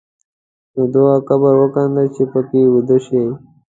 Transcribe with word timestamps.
نو 0.73 0.83
دوه 0.93 1.13
قبره 1.27 1.57
وکینده 1.61 2.03
چې 2.15 2.23
په 2.31 2.39
کې 2.49 2.61
ویده 2.73 2.97
شې. 3.05 3.23